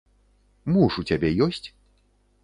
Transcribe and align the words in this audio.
Муж 0.77 0.93
у 1.03 1.05
цябе 1.11 1.29
ёсць? 1.47 1.67